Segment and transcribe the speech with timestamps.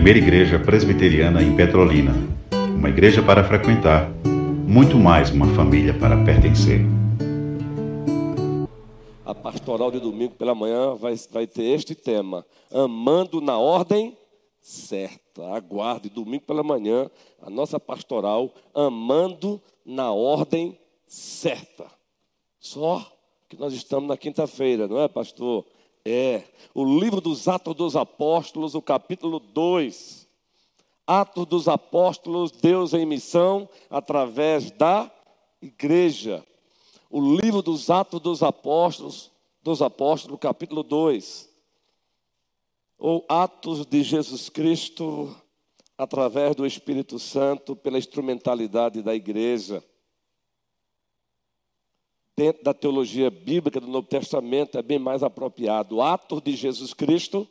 [0.00, 2.14] primeira igreja presbiteriana em Petrolina.
[2.74, 4.10] Uma igreja para frequentar,
[4.66, 6.80] muito mais uma família para pertencer.
[9.26, 14.16] A pastoral de domingo pela manhã vai, vai ter este tema: Amando na ordem
[14.58, 15.46] certa.
[15.54, 17.10] Aguarde, domingo pela manhã,
[17.42, 21.84] a nossa pastoral, Amando na ordem certa.
[22.58, 23.06] Só
[23.50, 25.66] que nós estamos na quinta-feira, não é, pastor?
[26.04, 26.44] É.
[26.74, 30.28] O livro dos Atos dos Apóstolos, o capítulo 2.
[31.06, 35.10] Atos dos Apóstolos, Deus em missão através da
[35.60, 36.44] igreja.
[37.10, 39.30] O livro dos Atos dos Apóstolos,
[39.62, 41.48] dos Apóstolos, capítulo 2.
[42.98, 45.36] Ou Atos de Jesus Cristo
[45.98, 49.84] através do Espírito Santo pela instrumentalidade da igreja
[52.40, 56.00] dentro da teologia bíblica do Novo Testamento é bem mais apropriado.
[56.00, 57.46] Atos de Jesus Cristo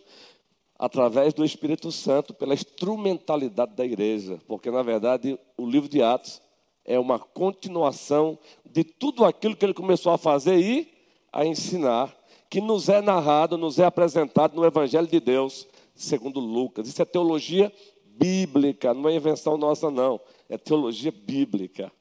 [0.80, 6.42] através do Espírito Santo, pela instrumentalidade da igreja, porque na verdade o livro de Atos
[6.84, 10.92] é uma continuação de tudo aquilo que ele começou a fazer e
[11.32, 12.12] a ensinar,
[12.50, 16.88] que nos é narrado, nos é apresentado no Evangelho de Deus, segundo Lucas.
[16.88, 17.72] Isso é teologia
[18.18, 21.92] bíblica, não é invenção nossa, não, é teologia bíblica.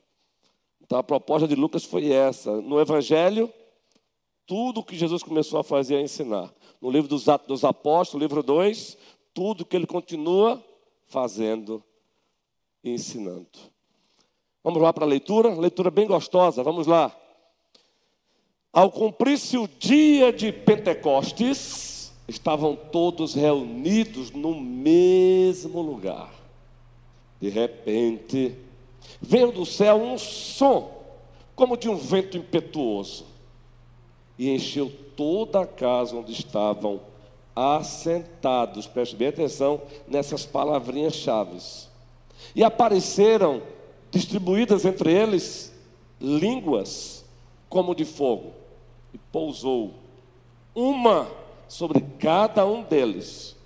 [0.89, 2.63] Então a proposta de Lucas foi essa.
[2.63, 3.53] No Evangelho,
[4.47, 6.51] tudo que Jesus começou a fazer é ensinar.
[6.81, 8.97] No livro dos Atos dos Apóstolos, livro 2,
[9.35, 10.65] tudo que ele continua
[11.05, 11.85] fazendo
[12.83, 13.59] e ensinando.
[14.65, 17.15] Vamos lá para a leitura, leitura bem gostosa, vamos lá.
[18.73, 26.33] Ao cumprir-se o dia de Pentecostes, estavam todos reunidos no mesmo lugar.
[27.39, 28.57] De repente,
[29.21, 30.91] veio do céu um som,
[31.55, 33.27] como de um vento impetuoso,
[34.39, 37.01] e encheu toda a casa onde estavam
[37.55, 38.87] assentados.
[38.87, 41.89] Preste bem atenção nessas palavrinhas chaves.
[42.55, 43.63] E apareceram,
[44.11, 45.73] distribuídas entre eles,
[46.21, 47.25] línguas
[47.69, 48.53] como de fogo,
[49.13, 49.95] e pousou
[50.75, 51.29] uma
[51.67, 53.57] sobre cada um deles.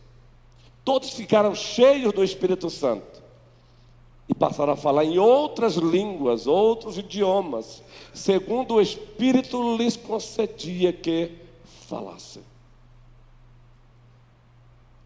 [0.85, 3.12] Todos ficaram cheios do Espírito Santo
[4.33, 7.83] e passaram a falar em outras línguas, outros idiomas,
[8.15, 11.33] segundo o Espírito lhes concedia que
[11.87, 12.43] falassem.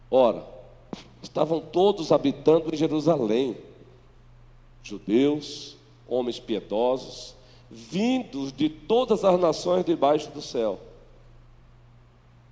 [0.08, 0.46] Ora,
[1.20, 3.56] estavam todos habitando em Jerusalém,
[4.82, 5.76] judeus,
[6.08, 7.34] homens piedosos,
[7.68, 10.78] vindos de todas as nações debaixo do céu.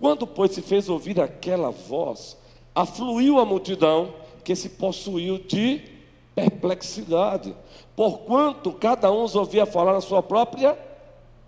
[0.01, 2.37] Quando, pois, se fez ouvir aquela voz,
[2.75, 5.94] afluiu a multidão que se possuiu de
[6.35, 7.55] perplexidade,
[7.95, 10.79] porquanto cada um os ouvia falar na sua própria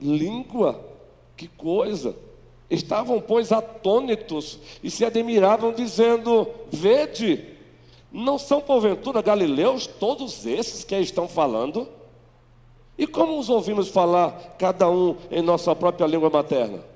[0.00, 0.80] língua.
[1.36, 2.14] Que coisa!
[2.69, 7.44] Estavam, pois, atônitos e se admiravam, dizendo: Vede,
[8.10, 11.88] não são porventura galileus todos esses que estão falando?
[12.98, 16.96] E como os ouvimos falar, cada um em nossa própria língua materna?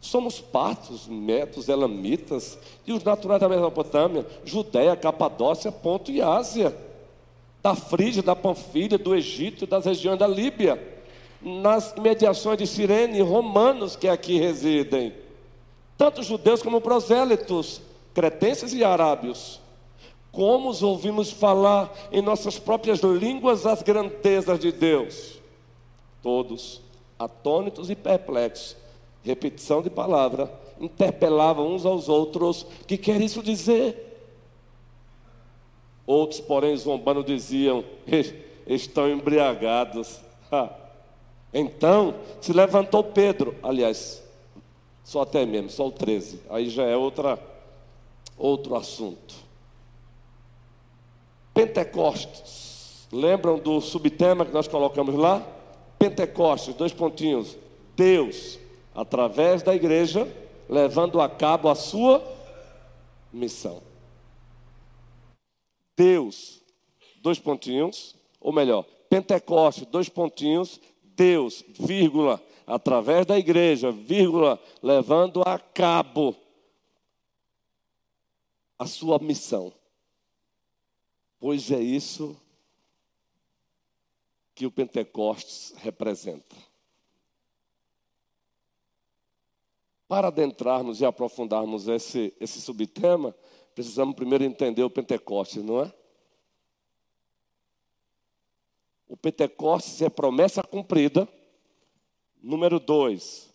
[0.00, 6.74] Somos partos, metos, elamitas e os naturais da Mesopotâmia, Judéia, Capadócia, Ponto e Ásia,
[7.62, 10.82] da Frígia, da Panfilha, do Egito e das regiões da Líbia,
[11.42, 15.12] nas imediações de Cirene, romanos que aqui residem,
[15.98, 17.82] tanto judeus como prosélitos,
[18.14, 19.60] cretenses e arábios.
[20.32, 25.38] Como os ouvimos falar em nossas próprias línguas as grandezas de Deus?
[26.22, 26.80] Todos
[27.18, 28.79] atônitos e perplexos
[29.22, 34.06] repetição de palavra, interpelavam uns aos outros: que quer isso dizer?
[36.06, 37.84] Outros, porém, zombando, diziam:
[38.66, 40.20] estão embriagados.
[41.52, 44.22] Então se levantou Pedro, aliás,
[45.02, 47.38] só até mesmo, só o 13, aí já é outra,
[48.38, 49.34] outro assunto.
[51.52, 55.44] Pentecostes, lembram do subtema que nós colocamos lá?
[55.98, 57.56] Pentecostes, dois pontinhos.
[57.96, 58.59] Deus
[59.00, 60.28] através da igreja,
[60.68, 62.22] levando a cabo a sua
[63.32, 63.82] missão.
[65.96, 66.62] Deus,
[67.22, 75.58] dois pontinhos, ou melhor, Pentecoste, dois pontinhos, Deus, vírgula, através da igreja, vírgula, levando a
[75.58, 76.36] cabo
[78.78, 79.72] a sua missão.
[81.38, 82.36] Pois é isso
[84.54, 86.69] que o Pentecostes representa.
[90.10, 93.32] Para adentrarmos e aprofundarmos esse, esse subtema,
[93.76, 95.94] precisamos primeiro entender o Pentecostes, não é?
[99.06, 101.28] O Pentecostes é promessa cumprida.
[102.42, 103.54] Número dois,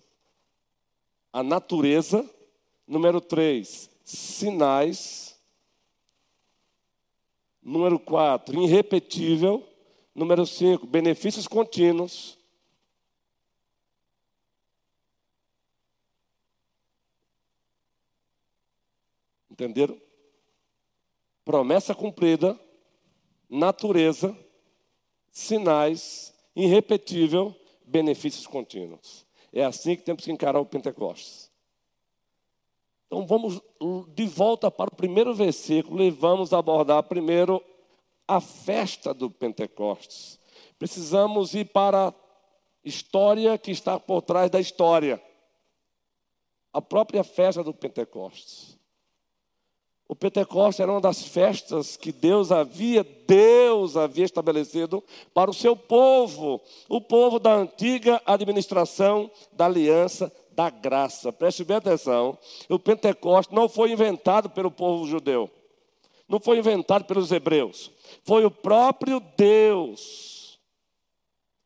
[1.34, 2.26] a natureza.
[2.88, 5.38] Número três, sinais.
[7.62, 9.68] Número 4, irrepetível.
[10.16, 12.35] Número 5, benefícios contínuos.
[19.56, 19.98] Entenderam?
[21.46, 22.60] Promessa cumprida,
[23.50, 24.38] natureza,
[25.32, 27.56] sinais, irrepetível,
[27.86, 29.26] benefícios contínuos.
[29.54, 31.50] É assim que temos que encarar o Pentecostes.
[33.08, 33.62] Então vamos
[34.14, 37.64] de volta para o primeiro versículo e vamos abordar primeiro
[38.28, 40.38] a festa do Pentecostes.
[40.78, 42.14] Precisamos ir para a
[42.84, 45.24] história que está por trás da história.
[46.74, 48.75] A própria festa do Pentecostes.
[50.08, 55.04] O Pentecostes era uma das festas que Deus havia, Deus havia estabelecido
[55.34, 61.34] para o seu povo, o povo da antiga administração da aliança da graça.
[61.34, 62.38] Preste bem atenção.
[62.70, 65.50] O Pentecostes não foi inventado pelo povo judeu.
[66.30, 67.92] Não foi inventado pelos hebreus.
[68.24, 70.60] Foi o próprio Deus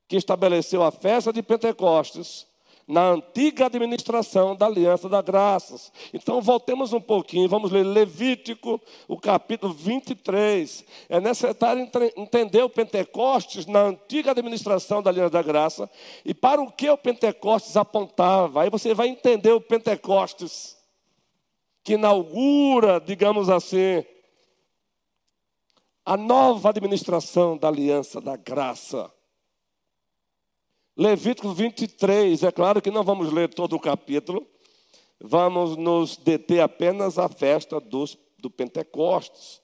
[0.07, 2.47] que estabeleceu a festa de Pentecostes
[2.89, 5.93] na antiga administração da aliança das graças.
[6.11, 10.83] Então, voltemos um pouquinho, vamos ler Levítico, o capítulo 23.
[11.07, 11.87] É necessário
[12.17, 15.89] entender o Pentecostes na antiga administração da aliança da graça
[16.25, 18.63] e para o que o Pentecostes apontava.
[18.63, 20.75] Aí você vai entender o Pentecostes
[21.83, 24.03] que inaugura, digamos assim,
[26.03, 29.11] a nova administração da aliança da graça.
[30.99, 34.45] Levítico 23, é claro que não vamos ler todo o capítulo,
[35.17, 39.61] vamos nos deter apenas à festa dos, do Pentecostes.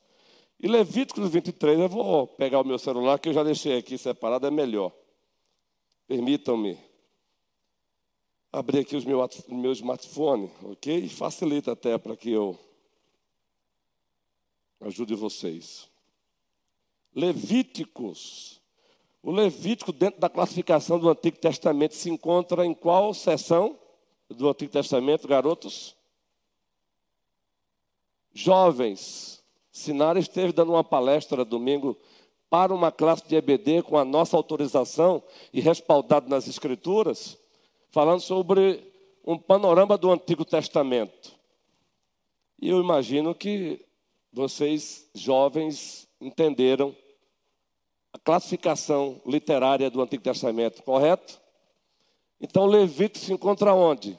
[0.57, 4.47] E Levítico 23, eu vou pegar o meu celular, que eu já deixei aqui separado,
[4.47, 4.93] é melhor.
[6.07, 6.79] Permitam-me
[8.49, 10.99] abrir aqui os meu, smartphone, ok?
[10.99, 12.57] E facilita até para que eu
[14.79, 15.89] ajude vocês.
[17.13, 18.61] Levíticos
[19.25, 23.75] o Levítico, dentro da classificação do Antigo Testamento, se encontra em qual seção
[24.29, 25.95] do Antigo Testamento, garotos?
[28.31, 29.43] Jovens.
[29.71, 31.97] Sinara esteve dando uma palestra domingo
[32.51, 37.35] para uma classe de EBD com a nossa autorização e respaldado nas Escrituras,
[37.89, 38.93] falando sobre
[39.25, 41.33] um panorama do Antigo Testamento.
[42.61, 43.83] E eu imagino que
[44.31, 46.95] vocês, jovens, entenderam
[48.15, 51.37] a classificação literária do Antigo Testamento, correto?
[52.39, 54.17] Então, Levítico se encontra onde?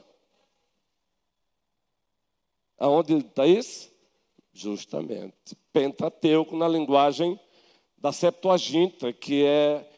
[2.77, 3.91] Aonde está isso?
[4.53, 5.57] Justamente.
[5.73, 7.39] Pentateuco, na linguagem
[7.97, 9.89] da Septuaginta, que é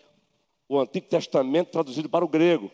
[0.69, 2.71] o Antigo Testamento traduzido para o grego.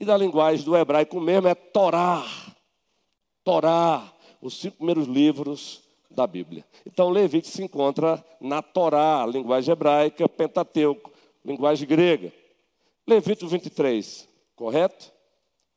[0.00, 2.26] E da linguagem do hebraico mesmo é Torá.
[3.44, 6.64] Torá, os cinco primeiros livros da Bíblia.
[6.86, 11.12] Então, Levítico se encontra na Torá, linguagem hebraica, Pentateuco,
[11.44, 12.32] linguagem grega.
[13.06, 15.12] Levítico 23, correto?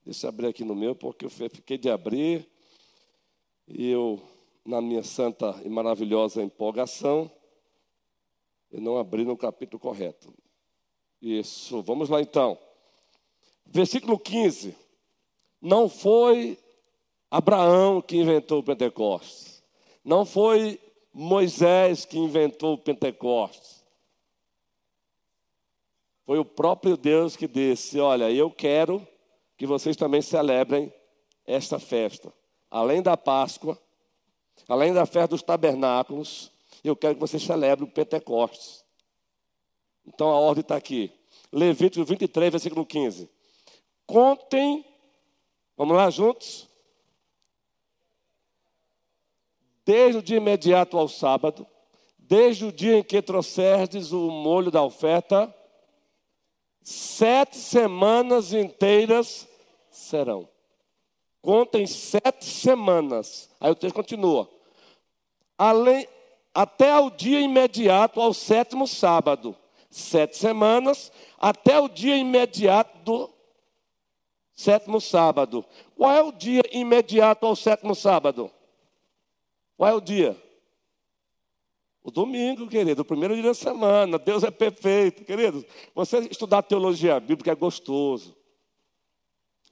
[0.06, 2.50] Deixa eu abrir aqui no meu, porque eu fiquei de abrir
[3.68, 4.20] e eu,
[4.66, 7.32] na minha santa e maravilhosa empolgação,
[8.72, 10.34] eu não abri no capítulo correto.
[11.22, 12.58] Isso, vamos lá então.
[13.66, 14.76] Versículo 15.
[15.62, 16.58] Não foi
[17.30, 19.49] Abraão que inventou o Pentecostes.
[20.10, 20.82] Não foi
[21.14, 23.86] Moisés que inventou o Pentecostes.
[26.26, 29.08] Foi o próprio Deus que disse: Olha, eu quero
[29.56, 30.92] que vocês também celebrem
[31.46, 32.34] esta festa.
[32.72, 33.80] Além da Páscoa,
[34.68, 36.52] além da festa dos tabernáculos,
[36.84, 38.84] eu quero que vocês celebrem o Pentecostes.
[40.08, 41.12] Então a ordem está aqui.
[41.52, 43.30] Levítico 23, versículo 15.
[44.08, 44.84] Contem,
[45.78, 46.69] vamos lá juntos?
[49.90, 51.66] Desde o dia imediato ao sábado,
[52.20, 55.52] desde o dia em que trouxerdes o molho da oferta,
[56.84, 59.48] sete semanas inteiras
[59.90, 60.48] serão.
[61.42, 63.50] Contem sete semanas.
[63.60, 64.48] Aí o texto continua.
[65.58, 66.08] Além,
[66.54, 69.56] até o dia imediato ao sétimo sábado.
[69.90, 73.28] Sete semanas, até o dia imediato do
[74.54, 75.66] sétimo sábado.
[75.98, 78.52] Qual é o dia imediato ao sétimo sábado?
[79.80, 80.36] Qual é o dia?
[82.04, 84.20] O domingo, querido, o primeiro dia da semana.
[84.20, 85.66] Deus é perfeito, querido.
[85.96, 88.36] Você estudar teologia bíblica é gostoso.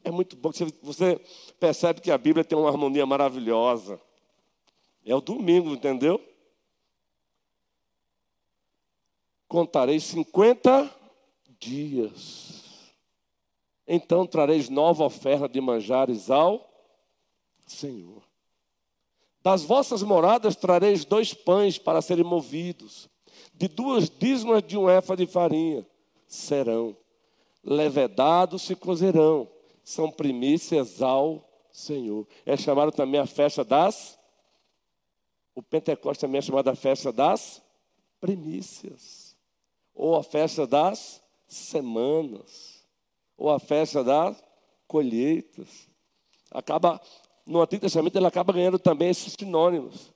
[0.06, 0.52] É muito bom.
[0.82, 1.20] Você
[1.60, 4.00] percebe que a Bíblia tem uma harmonia maravilhosa.
[5.06, 6.26] É o domingo, entendeu?
[9.46, 10.90] Contarei 50
[11.60, 12.94] dias.
[13.86, 16.66] Então trareis nova oferta de manjares ao
[17.66, 18.27] Senhor.
[19.42, 23.10] Das vossas moradas trareis dois pães para serem movidos,
[23.54, 25.86] de duas dízimos de um éfa de farinha
[26.28, 26.96] serão.
[27.64, 29.50] Levedados se cozerão,
[29.84, 32.28] são primícias ao Senhor.
[32.46, 34.18] É chamado também a festa das.
[35.56, 37.62] O Pentecostes também é chamado a festa das
[38.20, 39.36] primícias.
[39.94, 42.86] Ou a festa das semanas.
[43.38, 44.42] Ou a festa das
[44.88, 45.88] colheitas.
[46.52, 47.02] Acaba,
[47.48, 50.14] no Antigo Testamento, ele acaba ganhando também esses sinônimos.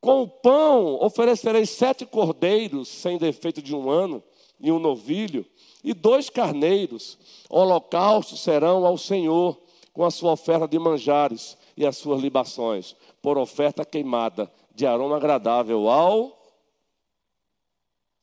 [0.00, 4.22] Com o pão oferecereis sete cordeiros sem defeito de um ano,
[4.58, 5.44] e um novilho,
[5.84, 7.18] e dois carneiros.
[7.50, 9.60] Holocaustos serão ao Senhor,
[9.92, 15.16] com a sua oferta de manjares e as suas libações, por oferta queimada, de aroma
[15.16, 16.38] agradável ao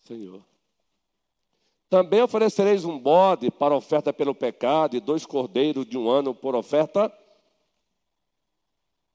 [0.02, 0.42] Senhor.
[1.90, 6.56] Também oferecereis um bode para oferta pelo pecado, e dois cordeiros de um ano por
[6.56, 7.12] oferta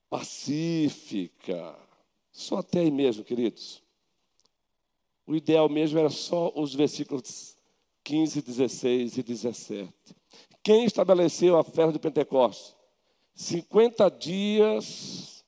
[0.09, 1.77] pacífica.
[2.33, 3.83] Só até aí mesmo, queridos.
[5.27, 7.57] O ideal mesmo era só os versículos
[8.05, 9.93] 15, 16 e 17.
[10.62, 12.75] Quem estabeleceu a festa de Pentecostes?
[13.35, 15.45] 50 dias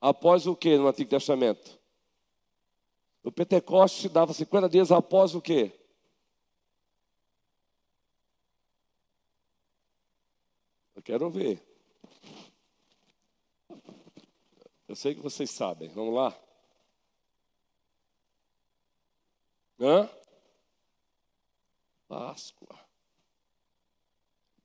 [0.00, 1.78] após o que no Antigo Testamento?
[3.22, 5.70] O Pentecostes se dava 50 dias após o que?
[10.96, 11.69] Eu quero ver.
[14.90, 15.88] Eu sei que vocês sabem.
[15.90, 16.36] Vamos lá?
[19.78, 20.10] Hã?
[22.08, 22.76] Páscoa.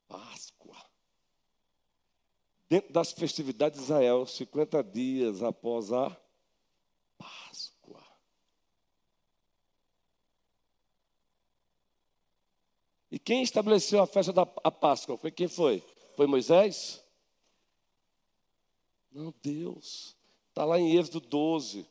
[0.08, 0.84] Páscoa.
[2.68, 6.10] Dentro das festividades de Israel, 50 dias após a
[7.20, 8.04] Páscoa.
[13.12, 15.20] E quem estabeleceu a festa da a Páscoa?
[15.20, 15.84] Foi quem foi?
[16.16, 17.06] Foi Moisés?
[19.12, 20.15] Não, Deus.
[20.56, 21.86] Está lá em Êxodo 12.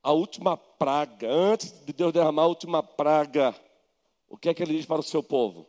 [0.00, 3.52] A última praga, antes de Deus derramar a última praga,
[4.28, 5.68] o que é que ele diz para o seu povo?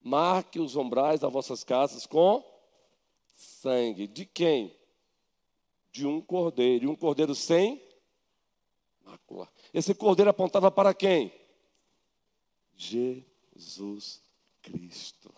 [0.00, 2.42] Marque os umbrais das vossas casas com
[3.36, 4.06] sangue.
[4.06, 4.74] De quem?
[5.92, 6.86] De um cordeiro.
[6.86, 7.86] E um cordeiro sem
[9.02, 9.46] mácula.
[9.74, 11.30] Esse cordeiro apontava para quem?
[12.74, 14.24] Jesus
[14.64, 15.33] Cristo.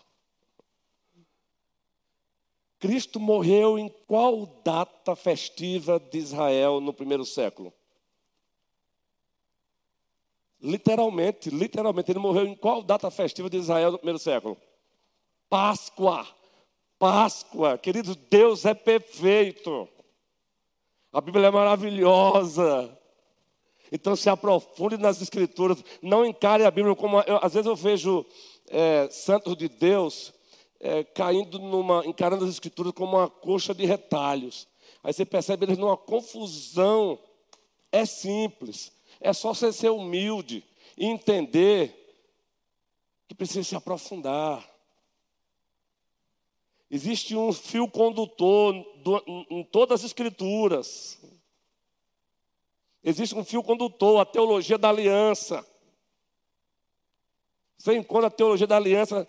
[2.79, 7.73] Cristo morreu em qual data festiva de Israel no primeiro século?
[10.61, 14.57] Literalmente, literalmente, ele morreu em qual data festiva de Israel no primeiro século?
[15.49, 16.27] Páscoa.
[16.97, 17.77] Páscoa.
[17.77, 19.87] Querido, Deus é perfeito.
[21.11, 22.95] A Bíblia é maravilhosa.
[23.91, 25.83] Então se aprofunde nas escrituras.
[26.01, 27.21] Não encare a Bíblia como.
[27.21, 28.25] Eu, às vezes eu vejo
[28.67, 30.33] é, santos de Deus
[30.79, 34.67] é, caindo numa, encarando as escrituras como uma coxa de retalhos.
[35.03, 37.19] Aí você percebe eles numa confusão.
[37.91, 38.91] É simples.
[39.19, 40.63] É só você ser humilde
[40.97, 41.93] e entender
[43.27, 44.67] que precisa se aprofundar.
[46.89, 51.19] Existe um fio condutor do, em todas as escrituras.
[53.03, 55.65] Existe um fio condutor, a teologia da aliança.
[57.77, 59.27] Você encontra a teologia da aliança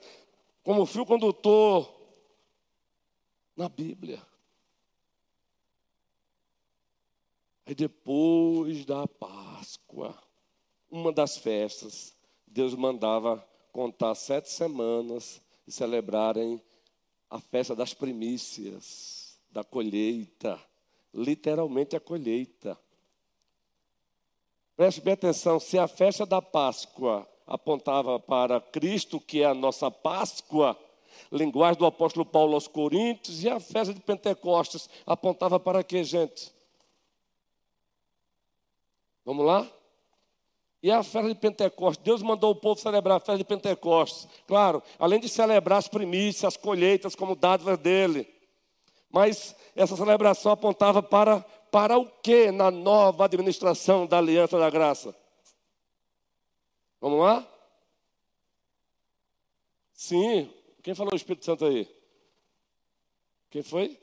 [0.69, 1.91] como fio condutor
[3.57, 4.23] na Bíblia.
[7.65, 10.15] Aí depois da Páscoa,
[10.91, 12.15] uma das festas,
[12.47, 16.63] Deus mandava contar sete semanas e celebrarem
[17.31, 20.63] a festa das primícias, da colheita,
[21.15, 22.79] literalmente a colheita.
[24.77, 29.91] Preste bem atenção: se a festa da Páscoa apontava para Cristo, que é a nossa
[29.91, 30.79] Páscoa,
[31.33, 36.53] linguagem do apóstolo Paulo aos Coríntios, e a festa de Pentecostes apontava para quê, gente?
[39.25, 39.67] Vamos lá?
[40.83, 44.29] E a festa de Pentecostes, Deus mandou o povo celebrar a festa de Pentecostes.
[44.47, 48.29] Claro, além de celebrar as primícias, as colheitas como dádivas dele.
[49.11, 51.41] Mas essa celebração apontava para,
[51.73, 55.15] para o que na nova administração da aliança da graça?
[57.01, 57.47] Vamos lá?
[59.93, 60.53] Sim.
[60.83, 61.89] Quem falou o Espírito Santo aí?
[63.51, 63.99] Quem foi?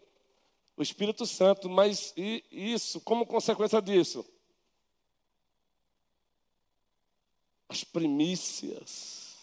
[0.77, 2.13] O Espírito Santo, mas
[2.51, 4.25] isso, como consequência disso?
[7.69, 9.37] As primícias,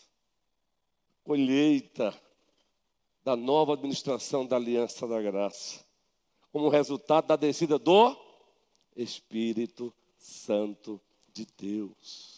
[1.25, 2.15] colheita
[3.25, 5.85] da nova administração da Aliança da Graça,
[6.51, 8.17] como resultado da descida do
[8.95, 11.01] Espírito Santo
[11.33, 12.32] de Deus.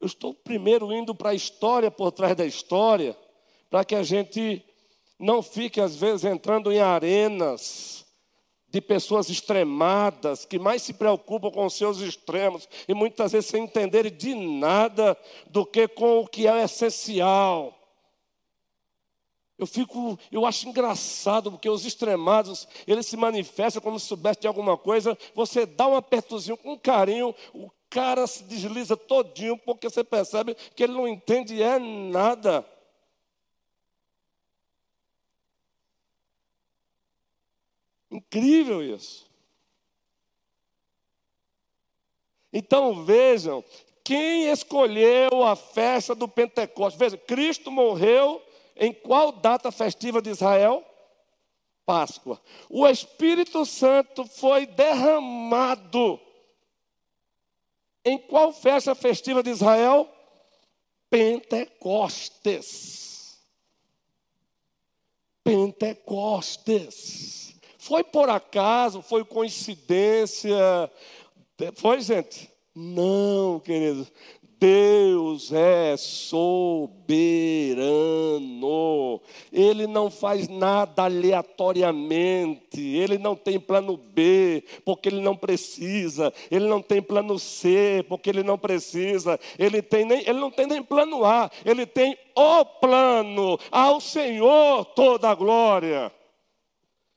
[0.00, 3.14] Eu estou primeiro indo para a história por trás da história,
[3.68, 4.64] para que a gente
[5.18, 8.06] não fique, às vezes, entrando em arenas
[8.66, 14.12] de pessoas extremadas, que mais se preocupam com seus extremos, e muitas vezes sem entenderem
[14.12, 15.16] de nada
[15.48, 17.76] do que com o que é essencial.
[19.58, 24.46] Eu fico, eu acho engraçado, porque os extremados, eles se manifestam como se soubesse de
[24.46, 27.34] alguma coisa, você dá um apertozinho com carinho,
[27.90, 32.64] cara se desliza todinho, porque você percebe que ele não entende é nada.
[38.10, 39.28] Incrível isso.
[42.52, 43.64] Então vejam,
[44.02, 46.98] quem escolheu a festa do Pentecostes?
[46.98, 48.42] Veja, Cristo morreu
[48.76, 50.84] em qual data festiva de Israel?
[51.86, 52.40] Páscoa.
[52.68, 56.20] O Espírito Santo foi derramado
[58.04, 60.06] em qual festa festiva de Israel?
[61.08, 63.38] Pentecostes.
[65.44, 67.54] Pentecostes.
[67.78, 70.58] Foi por acaso, foi coincidência?
[71.74, 72.48] Foi, gente?
[72.74, 74.10] Não, queridos.
[74.60, 77.08] Deus é soberano.
[79.50, 82.78] Ele não faz nada aleatoriamente.
[82.78, 86.30] Ele não tem plano B, porque ele não precisa.
[86.50, 89.40] Ele não tem plano C, porque ele não precisa.
[89.58, 91.50] Ele, tem nem, ele não tem nem plano A.
[91.64, 93.58] Ele tem o plano.
[93.70, 96.12] Ao Senhor toda a glória.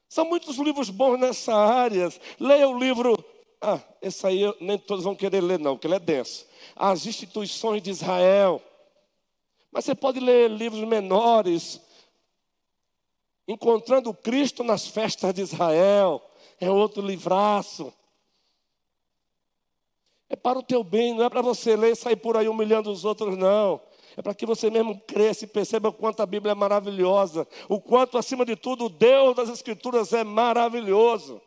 [0.08, 2.08] São muitos livros bons nessa área.
[2.40, 3.33] Leia o livro.
[3.65, 7.82] Ah, esse aí nem todos vão querer ler, não, porque ele é denso as instituições
[7.82, 8.62] de Israel.
[9.72, 11.82] Mas você pode ler livros menores,
[13.46, 16.22] Encontrando Cristo nas festas de Israel,
[16.62, 17.93] é outro livraço.
[20.29, 22.89] É para o teu bem, não é para você ler e sair por aí humilhando
[22.89, 23.82] os outros, não.
[24.15, 27.82] É para que você mesmo cresça e perceba o quanto a Bíblia é maravilhosa, o
[27.82, 31.41] quanto, acima de tudo, o Deus das Escrituras é maravilhoso.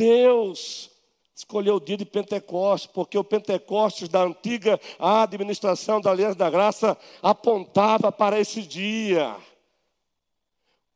[0.00, 0.90] Deus
[1.34, 6.96] escolheu o dia de Pentecostes, porque o Pentecostes da antiga administração da Aliança da Graça
[7.22, 9.36] apontava para esse dia.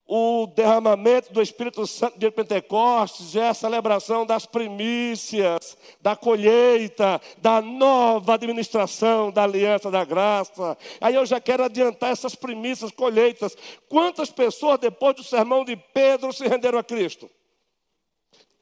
[0.06, 7.60] O derramamento do Espírito Santo de Pentecostes é a celebração das primícias, da colheita, da
[7.60, 10.78] nova administração da aliança da graça.
[10.98, 13.54] Aí eu já quero adiantar essas primícias, colheitas.
[13.86, 17.28] Quantas pessoas, depois do sermão de Pedro, se renderam a Cristo?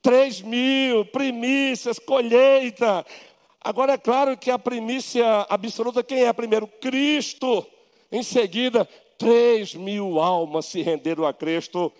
[0.02, 3.06] Três mil, primícias, colheita.
[3.60, 6.66] Agora é claro que a primícia absoluta, quem é primeiro?
[6.66, 7.64] Cristo.
[8.10, 8.84] Em seguida,
[9.16, 11.92] três mil almas se renderam a Cristo.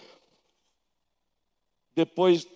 [1.95, 2.47] Depois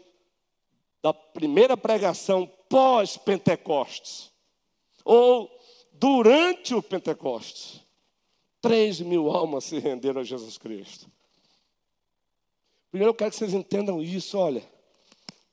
[1.01, 4.33] da primeira pregação pós-Pentecostes.
[5.05, 5.49] Ou
[5.93, 7.81] durante o Pentecostes.
[8.61, 11.09] Três mil almas se renderam a Jesus Cristo.
[12.91, 14.76] Primeiro eu quero que vocês entendam isso, olha.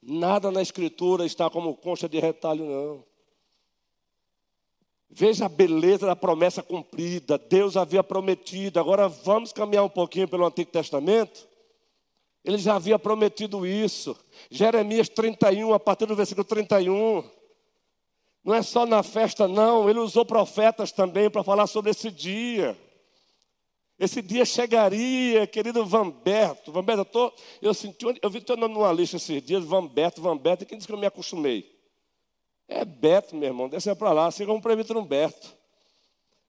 [0.06, 3.04] Nada na Escritura está como concha de retalho, não.
[5.10, 7.38] Veja a beleza da promessa cumprida.
[7.38, 8.80] Deus havia prometido.
[8.80, 11.48] Agora vamos caminhar um pouquinho pelo Antigo Testamento.
[12.44, 14.18] Ele já havia prometido isso.
[14.50, 17.24] Jeremias 31, a partir do versículo 31.
[18.44, 19.90] Não é só na festa, não.
[19.90, 22.78] Ele usou profetas também para falar sobre esse dia.
[24.00, 26.72] Esse dia chegaria, querido Vamberto.
[26.72, 30.66] Vamberto, eu, tô, eu, senti, eu vi teu nome numa lista esses dias, Vamberto, Vamberto,
[30.66, 31.72] quem disse que eu me acostumei?
[32.68, 35.56] É Beto, meu irmão, desce para lá, assim como o prefeito Humberto.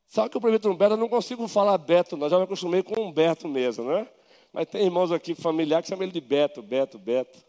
[0.07, 3.01] Sabe que o prefeito Humberto eu não consigo falar Beto, nós já me acostumei com
[3.01, 4.09] Humberto mesmo, né?
[4.53, 7.45] Mas tem irmãos aqui familiares que chamam ele de Beto, Beto, Beto.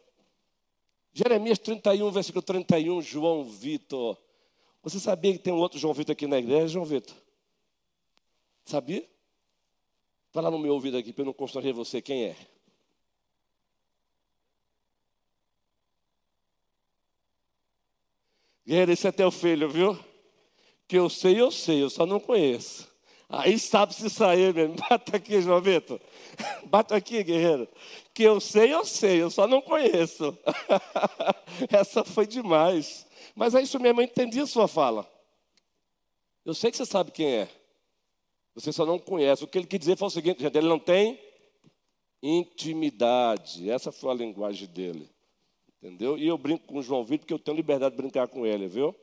[1.13, 4.17] Jeremias 31, versículo 31, João Vitor.
[4.83, 7.15] Você sabia que tem um outro João Vitor aqui na igreja, João Vitor?
[8.65, 9.14] Sabia?
[10.35, 12.35] Fala no meu ouvido aqui para eu não constranger você quem é.
[18.67, 19.97] Guerreiro, esse é teu filho, viu?
[20.89, 22.85] Que eu sei, eu sei, eu só não conheço.
[23.29, 24.75] Aí sabe se sair mesmo.
[24.89, 26.01] Bata aqui, João Vitor.
[26.65, 27.69] Bata aqui, guerreiro.
[28.13, 30.37] Que eu sei, eu sei, eu só não conheço.
[31.71, 33.07] Essa foi demais.
[33.33, 35.09] Mas é isso mesmo, eu entendi a sua fala.
[36.43, 37.64] Eu sei que você sabe quem é.
[38.55, 39.43] Você só não conhece.
[39.43, 41.19] O que ele quis dizer foi o seguinte, gente, ele não tem
[42.23, 43.69] intimidade.
[43.69, 45.09] Essa foi a linguagem dele.
[45.77, 46.17] Entendeu?
[46.17, 48.67] E eu brinco com o João Vitor porque eu tenho liberdade de brincar com ele,
[48.67, 48.95] viu?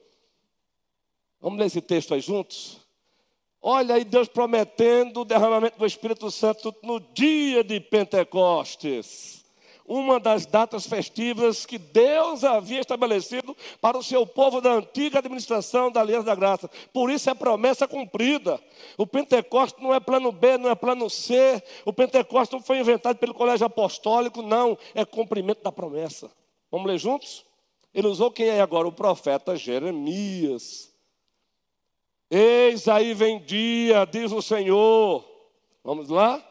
[1.40, 2.80] Vamos ler esse texto aí juntos?
[3.60, 9.41] Olha aí Deus prometendo o derramamento do Espírito Santo no dia de Pentecostes.
[9.92, 15.92] Uma das datas festivas que Deus havia estabelecido para o seu povo da antiga administração
[15.92, 16.70] da Aliança da Graça.
[16.94, 18.58] Por isso é promessa cumprida.
[18.96, 21.62] O Pentecostes não é plano B, não é plano C.
[21.84, 24.78] O Pentecostes não foi inventado pelo colégio apostólico, não.
[24.94, 26.30] É cumprimento da promessa.
[26.70, 27.44] Vamos ler juntos?
[27.92, 28.88] Ele usou quem é agora?
[28.88, 30.90] O profeta Jeremias.
[32.30, 35.22] Eis aí vem dia, diz o Senhor.
[35.84, 36.42] Vamos lá?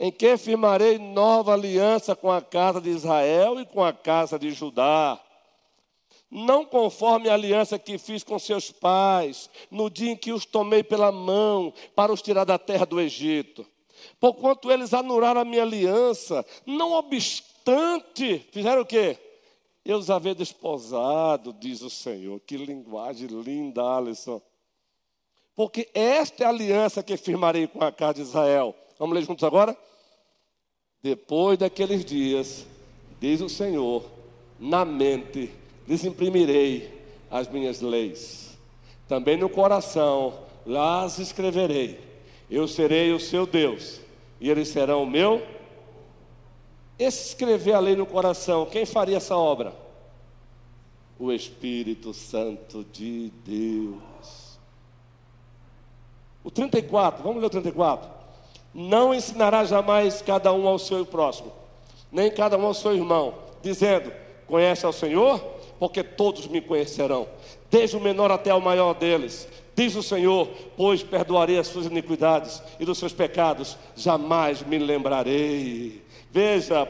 [0.00, 4.50] Em que firmarei nova aliança com a casa de Israel e com a casa de
[4.50, 5.20] Judá.
[6.30, 10.82] Não conforme a aliança que fiz com seus pais, no dia em que os tomei
[10.82, 13.66] pela mão para os tirar da terra do Egito.
[14.18, 19.18] Porquanto eles anularam a minha aliança, não obstante, fizeram o quê?
[19.84, 22.40] Eu os havia desposado, diz o Senhor.
[22.40, 24.40] Que linguagem linda, Alisson.
[25.54, 28.74] Porque esta é a aliança que firmarei com a casa de Israel.
[29.00, 29.74] Vamos ler juntos agora?
[31.02, 32.66] Depois daqueles dias,
[33.18, 34.04] diz o Senhor,
[34.58, 35.50] na mente
[35.88, 38.58] lhes imprimirei as minhas leis.
[39.08, 41.98] Também no coração las escreverei.
[42.50, 44.02] Eu serei o seu Deus
[44.38, 45.40] e eles serão o meu.
[46.98, 49.74] Esse escrever a lei no coração, quem faria essa obra?
[51.18, 54.58] O Espírito Santo de Deus.
[56.44, 58.19] O 34, vamos ler o 34.
[58.72, 61.52] Não ensinará jamais cada um ao seu próximo,
[62.10, 64.12] nem cada um ao seu irmão, dizendo:
[64.46, 65.38] Conhece ao Senhor?
[65.78, 67.26] Porque todos me conhecerão,
[67.70, 69.48] desde o menor até o maior deles.
[69.74, 76.02] Diz o Senhor: Pois perdoarei as suas iniquidades e dos seus pecados, jamais me lembrarei.
[76.30, 76.86] Veja,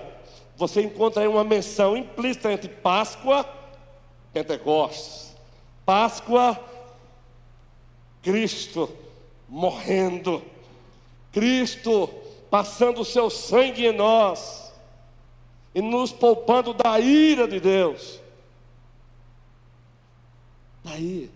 [0.57, 3.47] você encontra aí uma menção implícita entre Páscoa
[4.31, 5.35] e Pentecostes.
[5.87, 6.59] Páscoa,
[8.23, 8.91] Cristo
[9.49, 10.43] morrendo
[11.33, 12.09] Cristo
[12.51, 14.73] passando o seu sangue em nós
[15.75, 18.21] e nos poupando da ira de Deus.
[20.83, 21.31] Daí.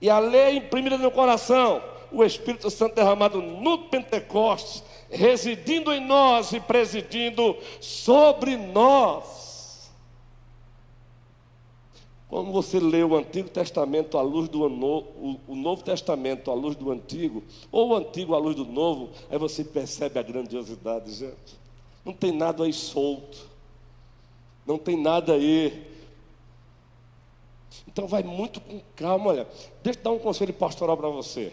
[0.00, 1.82] E a lei imprimida no coração,
[2.12, 9.43] o Espírito Santo derramado no Pentecostes, residindo em nós e presidindo sobre nós.
[12.34, 16.74] Quando você lê o Antigo Testamento à luz do o, o Novo Testamento à luz
[16.74, 21.60] do Antigo, ou o Antigo à luz do Novo, aí você percebe a grandiosidade, gente.
[22.04, 23.48] Não tem nada aí solto.
[24.66, 25.86] Não tem nada aí.
[27.86, 29.48] Então vai muito com calma, olha.
[29.80, 31.52] Deixa eu dar um conselho pastoral para você.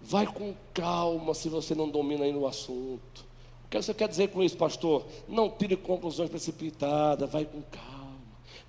[0.00, 3.26] Vai com calma se você não domina aí no assunto.
[3.64, 5.04] O que você quer dizer com isso, pastor?
[5.26, 7.97] Não tire conclusões precipitadas, vai com calma.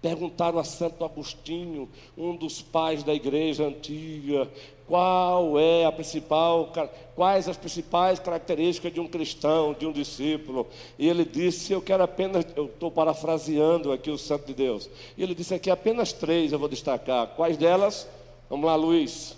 [0.01, 4.49] Perguntaram a Santo Agostinho, um dos pais da igreja antiga,
[4.87, 6.71] qual é a principal,
[7.15, 10.67] quais as principais características de um cristão, de um discípulo.
[10.97, 14.89] E ele disse: Eu quero apenas, eu estou parafraseando aqui o Santo de Deus.
[15.17, 17.27] E ele disse aqui apenas três eu vou destacar.
[17.35, 18.07] Quais delas?
[18.49, 19.37] Vamos lá, Luiz.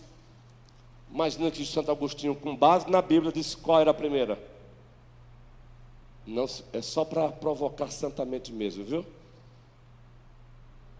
[1.12, 4.40] Imagina que Santo Agostinho, com base na Bíblia, disse qual era a primeira.
[6.26, 9.06] Não, é só para provocar santamente mesmo, viu?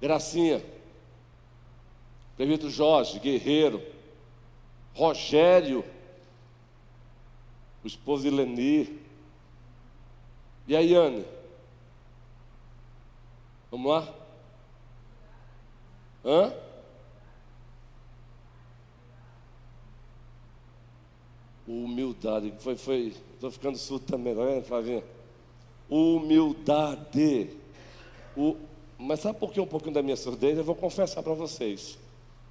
[0.02, 0.64] Gracinha,
[2.36, 3.86] Prefeito Jorge, Guerreiro,
[4.96, 5.86] Rogério,
[7.84, 9.00] o esposo de Leni,
[10.68, 11.26] e a Yane.
[13.70, 14.14] Vamos lá?
[16.26, 16.54] Hã?
[21.68, 22.54] Humildade.
[22.60, 23.14] Foi, foi.
[23.34, 25.04] Estou ficando surdo também, tá vendo, Flavinha?
[25.90, 27.50] Humildade.
[28.36, 28.58] O,
[29.02, 30.58] mas sabe por que um pouquinho da minha surdez?
[30.58, 31.98] Eu vou confessar para vocês.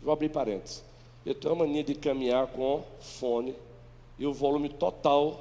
[0.03, 0.83] Vou abrir parênteses.
[1.25, 3.55] Eu tenho a mania de caminhar com fone
[4.19, 5.41] e o volume total.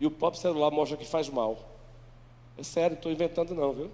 [0.00, 1.56] E o próprio celular mostra que faz mal.
[2.56, 3.90] É sério, estou inventando não, viu?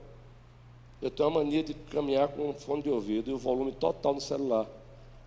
[1.02, 4.20] Eu tenho a mania de caminhar com fone de ouvido e o volume total no
[4.20, 4.66] celular.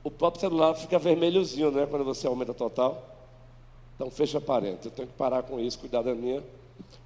[0.03, 1.85] O próprio celular fica vermelhozinho, né?
[1.85, 3.03] Quando você aumenta total.
[3.95, 4.85] Então fecha parênteses.
[4.85, 6.43] Eu tenho que parar com isso, cuidar da minha.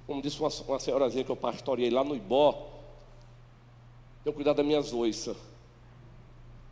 [0.06, 2.72] Como disse uma, uma senhorazinha que eu pastoreei lá no Ibó,
[4.24, 5.36] tenho cuidado das minhas oiças.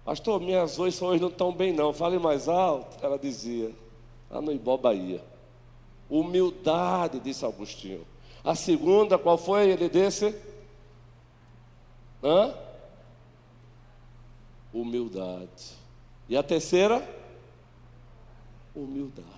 [0.05, 1.93] Pastor, minhas oiças hoje não estão bem, não.
[1.93, 2.97] Fale mais alto.
[3.05, 3.75] Ela dizia,
[4.31, 5.23] lá no Ibó, Bahia.
[6.09, 8.07] Humildade, disse Agostinho.
[8.43, 9.71] A segunda, qual foi?
[9.71, 10.35] Ele disse?
[12.23, 12.55] Hã?
[14.73, 15.75] Humildade.
[16.29, 17.07] E a terceira?
[18.75, 19.29] Humildade.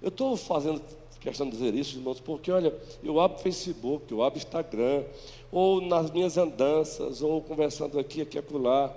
[0.00, 0.82] Eu estou fazendo
[1.22, 5.04] questão de dizer isso, irmãos, porque olha, eu abro Facebook, eu abro Instagram,
[5.50, 8.94] ou nas minhas andanças, ou conversando aqui, aqui, acolá,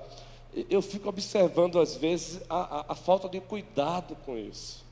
[0.70, 4.84] eu fico observando às vezes a, a, a falta de cuidado com isso.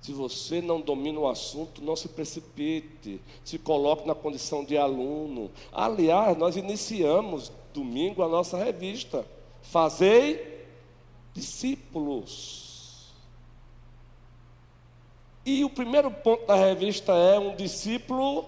[0.00, 5.50] Se você não domina o assunto, não se precipite, se coloque na condição de aluno.
[5.72, 9.26] Aliás, nós iniciamos domingo a nossa revista.
[9.62, 10.66] Fazei
[11.34, 12.67] discípulos.
[15.48, 18.44] E o primeiro ponto da revista é um discípulo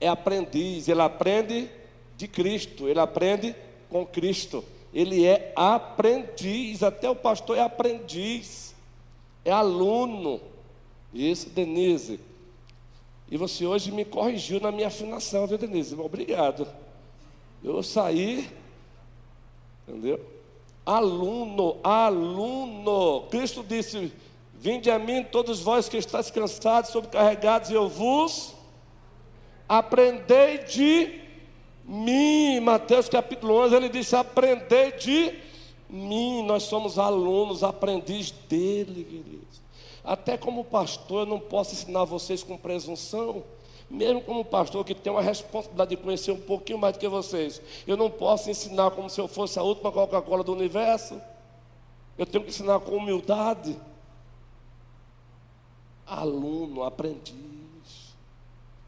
[0.00, 1.70] é aprendiz, ele aprende
[2.16, 3.54] de Cristo, ele aprende
[3.88, 4.64] com Cristo.
[4.92, 8.74] Ele é aprendiz, até o pastor é aprendiz,
[9.44, 10.40] é aluno.
[11.14, 12.18] Isso, Denise.
[13.30, 15.94] E você hoje me corrigiu na minha afinação, viu, Denise?
[15.94, 16.66] Obrigado.
[17.62, 18.50] Eu saí,
[19.86, 20.20] entendeu?
[20.84, 23.28] Aluno, aluno.
[23.30, 24.12] Cristo disse:
[24.60, 28.56] Vinde a mim, todos vós que estáis cansados, sobrecarregados, e eu vos
[29.68, 31.20] aprendei de
[31.84, 32.58] mim.
[32.58, 35.32] Mateus capítulo 11, ele disse: Aprendei de
[35.88, 36.42] mim.
[36.42, 39.62] Nós somos alunos, aprendiz dele, queridos.
[40.02, 43.44] Até como pastor, eu não posso ensinar vocês com presunção.
[43.88, 47.62] Mesmo como pastor que tem uma responsabilidade de conhecer um pouquinho mais do que vocês,
[47.86, 51.22] eu não posso ensinar como se eu fosse a última Coca-Cola do universo.
[52.18, 53.76] Eu tenho que ensinar com humildade.
[56.08, 57.48] Aluno, aprendiz.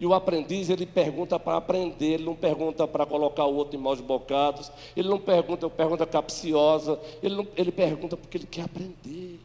[0.00, 3.83] E o aprendiz, ele pergunta para aprender, ele não pergunta para colocar o outro em
[3.83, 9.38] maus bocados, ele não pergunta, pergunta capciosa, ele, não, ele pergunta porque ele quer aprender.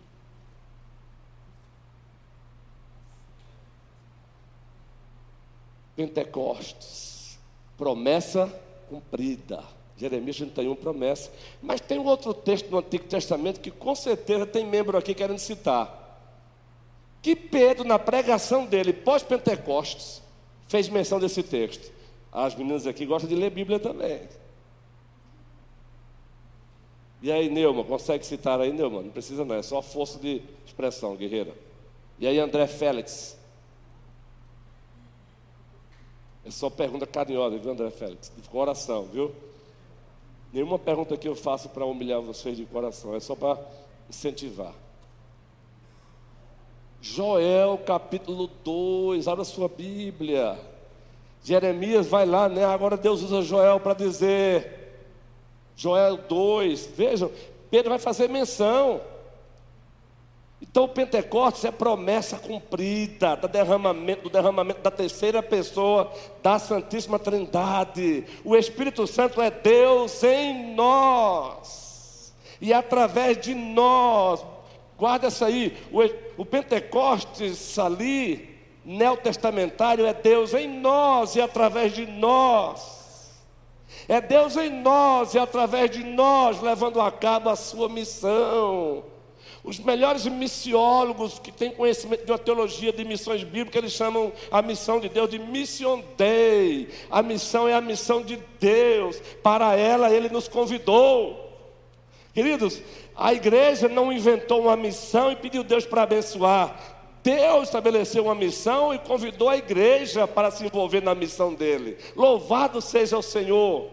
[5.93, 7.37] Pentecostes,
[7.77, 8.47] promessa
[8.89, 9.61] cumprida.
[9.97, 11.31] Jeremias 31, promessa.
[11.61, 15.39] Mas tem um outro texto no Antigo Testamento que com certeza tem membro aqui querendo
[15.39, 16.04] citar.
[17.25, 20.21] Que Pedro, na pregação dele, pós-Pentecostes,
[20.67, 21.91] fez menção desse texto.
[22.31, 24.29] As meninas aqui gostam de ler Bíblia também.
[27.23, 29.01] E aí, Neuma, consegue citar aí, Neuma?
[29.01, 31.55] Não precisa não, é só força de expressão, guerreira.
[32.19, 33.35] E aí, André Félix,
[36.45, 38.31] é só pergunta carinhosa, viu, André Félix?
[38.37, 39.33] De coração, viu?
[40.53, 43.59] Nenhuma pergunta que eu faço para humilhar vocês de coração, é só para
[44.07, 44.84] incentivar.
[47.07, 50.57] Joel capítulo 2, abra sua Bíblia.
[51.43, 52.65] Jeremias vai lá, né?
[52.65, 55.05] Agora Deus usa Joel para dizer.
[55.75, 57.31] Joel 2, vejam,
[57.69, 58.99] Pedro vai fazer menção.
[60.59, 67.19] Então o Pentecostes é promessa cumprida do derramamento, do derramamento da terceira pessoa da Santíssima
[67.19, 68.25] Trindade.
[68.43, 72.33] O Espírito Santo é Deus em nós.
[72.59, 74.43] E através de nós,
[74.97, 75.99] guarda essa aí, o,
[76.41, 78.49] o Pentecostes ali,
[78.83, 82.95] neotestamentário, é Deus em nós e através de nós.
[84.07, 89.03] É Deus em nós e através de nós levando a cabo a sua missão.
[89.63, 94.61] Os melhores missiólogos que têm conhecimento de uma teologia de missões bíblicas, eles chamam a
[94.61, 96.87] missão de Deus de mission day.
[97.09, 99.19] A missão é a missão de Deus.
[99.41, 101.44] Para ela ele nos convidou.
[102.35, 102.81] Queridos,
[103.15, 106.77] a igreja não inventou uma missão e pediu Deus para abençoar.
[107.23, 111.97] Deus estabeleceu uma missão e convidou a igreja para se envolver na missão dele.
[112.13, 113.89] Louvado seja o Senhor.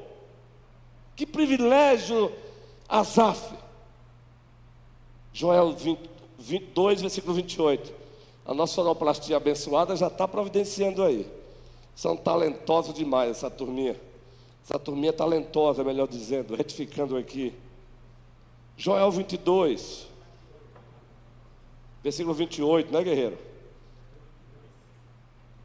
[1.15, 2.33] Que privilégio,
[2.89, 3.55] Asaf.
[5.33, 6.01] Joel 20,
[6.37, 7.95] 22, versículo 28.
[8.45, 11.31] A nossa sonoplastia abençoada já está providenciando aí.
[11.95, 13.95] São talentosos demais essa turminha.
[14.65, 17.55] Essa turminha é talentosa, melhor dizendo, retificando aqui.
[18.83, 20.09] Joel 22,
[22.03, 23.39] versículo 28, né, guerreiro?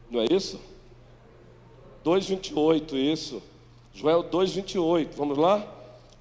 [0.08, 0.60] Não é isso?
[2.04, 3.42] 2,28, isso.
[3.92, 5.08] Joel 2,28.
[5.16, 5.66] Vamos lá?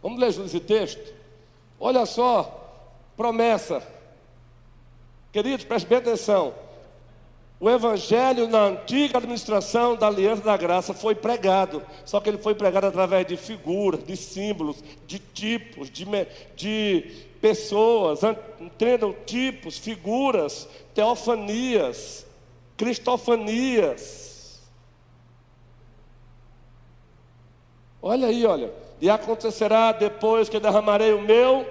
[0.01, 1.13] Vamos ler esse texto?
[1.79, 2.67] Olha só,
[3.15, 3.87] promessa.
[5.31, 6.51] Queridos, preste bem atenção.
[7.59, 12.53] O evangelho na antiga administração da aliança da graça foi pregado, só que ele foi
[12.53, 16.05] pregado através de figuras, de símbolos, de tipos, de,
[16.55, 18.19] de pessoas,
[18.59, 19.15] entendam?
[19.25, 22.27] Tipos, figuras, teofanias,
[22.77, 24.61] cristofanias.
[27.99, 28.71] Olha aí, olha.
[29.01, 31.65] E acontecerá depois que derramarei o meu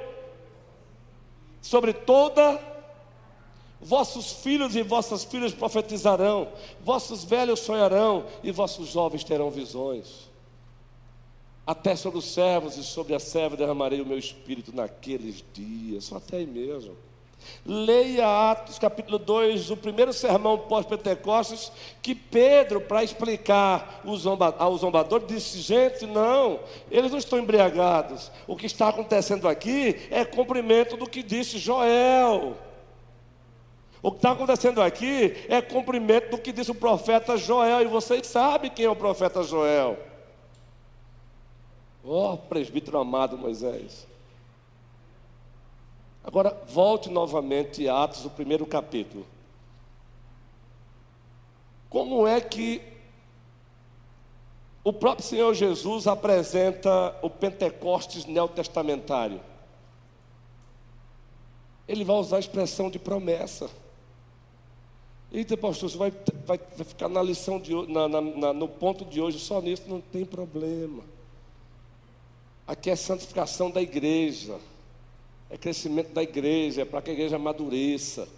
[1.62, 2.60] sobre toda
[3.80, 6.48] vossos filhos e vossas filhas profetizarão,
[6.82, 10.30] vossos velhos sonharão e vossos jovens terão visões.
[11.66, 16.16] Até sobre os servos e sobre a serva derramarei o meu espírito naqueles dias, só
[16.16, 16.96] até aí mesmo.
[17.64, 24.00] Leia Atos capítulo 2, o primeiro sermão pós-Pentecostes, que Pedro, para explicar
[24.58, 26.60] ao zombador, disse: gente, não,
[26.90, 28.30] eles não estão embriagados.
[28.46, 32.56] O que está acontecendo aqui é cumprimento do que disse Joel.
[34.02, 38.26] O que está acontecendo aqui é cumprimento do que disse o profeta Joel, e vocês
[38.26, 39.98] sabem quem é o profeta Joel.
[42.04, 44.06] Oh, presbítero amado Moisés.
[46.22, 49.26] Agora, volte novamente a Atos, o primeiro capítulo.
[51.88, 52.82] Como é que
[54.84, 59.40] o próprio Senhor Jesus apresenta o Pentecostes neotestamentário?
[61.88, 63.70] Ele vai usar a expressão de promessa.
[65.32, 66.10] Eita, pastor, você vai,
[66.46, 69.82] vai, vai ficar na lição de na, na, na, no ponto de hoje só nisso,
[69.86, 71.02] não tem problema.
[72.66, 74.58] Aqui é santificação da igreja,
[75.50, 78.28] é crescimento da igreja, é para que a igreja amadureça.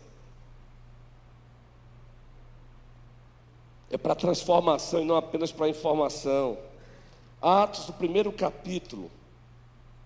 [3.90, 6.59] É para transformação e não apenas para informação.
[7.40, 9.11] Atos, do primeiro capítulo.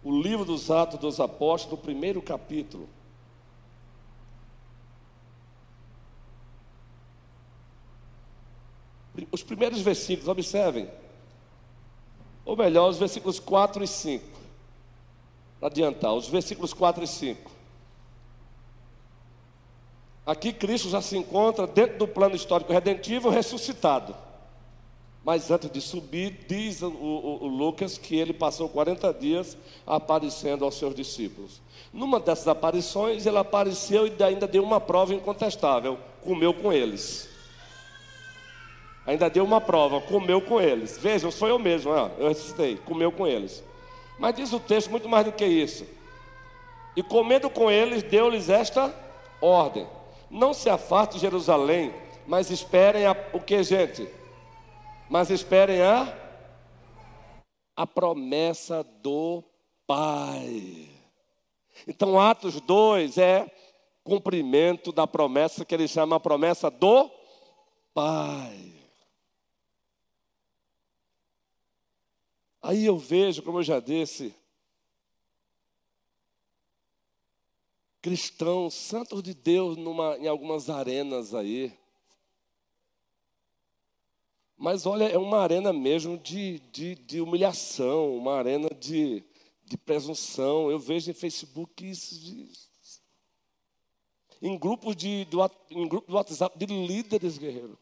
[0.05, 2.88] O livro dos Atos dos Apóstolos, do primeiro capítulo.
[9.31, 10.89] Os primeiros versículos, observem.
[12.45, 14.25] Ou melhor, os versículos 4 e 5.
[15.61, 17.51] Para adiantar, os versículos 4 e 5.
[20.25, 24.15] Aqui Cristo já se encontra dentro do plano histórico redentivo ressuscitado.
[25.25, 29.57] Mas antes de subir, diz o, o, o, Lucas que ele passou 40 dias
[29.87, 31.61] aparecendo aos seus discípulos.
[31.93, 37.32] Numa dessas aparições, ele apareceu e ainda deu uma prova incontestável: comeu com eles.
[39.07, 40.97] Ainda deu uma prova, comeu com eles.
[40.99, 43.62] Vejam, foi eu mesmo, eu ressuscitei, comeu com eles.
[44.19, 45.87] Mas diz o texto muito mais do que isso.
[46.97, 48.95] E comendo com eles, deu-lhes esta
[49.41, 49.87] ordem:
[50.31, 51.93] Não se afaste de Jerusalém,
[52.27, 54.09] mas esperem a, o que, gente?
[55.11, 56.21] Mas esperem a
[57.77, 59.43] a promessa do
[59.87, 60.88] Pai.
[61.87, 63.51] Então, Atos 2 é
[64.05, 67.11] cumprimento da promessa que ele chama a promessa do
[67.95, 68.72] Pai.
[72.62, 74.33] Aí eu vejo, como eu já disse,
[78.01, 81.77] cristãos, santos de Deus numa, em algumas arenas aí.
[84.57, 89.25] Mas olha, é uma arena mesmo de, de, de humilhação, uma arena de,
[89.64, 90.70] de presunção.
[90.70, 92.62] Eu vejo em Facebook isso.
[94.40, 95.27] Em grupos de,
[95.88, 97.77] grupo do WhatsApp de líderes guerreiros.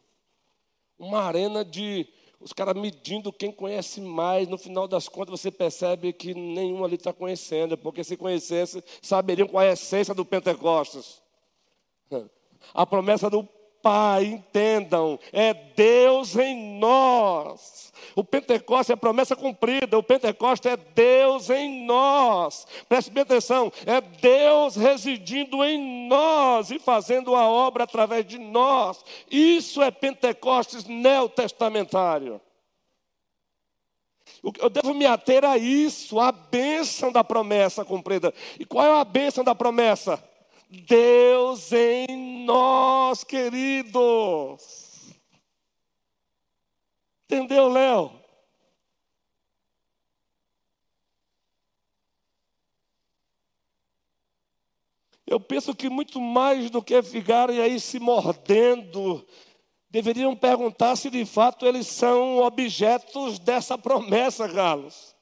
[0.97, 2.07] Uma arena de,
[2.41, 6.95] os caras medindo quem conhece mais, no final das contas você percebe que nenhum ali
[6.95, 11.21] está conhecendo, porque se conhecesse, saberiam qual é a essência do Pentecostes.
[12.75, 13.47] A promessa do
[13.81, 17.91] Pai, entendam, é Deus em nós.
[18.15, 22.67] O Pentecostes é promessa cumprida, o Pentecostes é Deus em nós.
[22.87, 29.03] Preste bem atenção, é Deus residindo em nós e fazendo a obra através de nós.
[29.29, 32.41] Isso é Pentecostes neotestamentário.
[34.59, 38.33] Eu devo me ater a isso, a bênção da promessa cumprida.
[38.59, 40.30] E qual é a bênção da promessa?
[40.71, 45.13] Deus em nós, queridos.
[47.25, 48.21] Entendeu, Léo?
[55.27, 59.27] Eu penso que muito mais do que ficarem aí se mordendo,
[59.89, 65.13] deveriam perguntar se de fato eles são objetos dessa promessa, Carlos.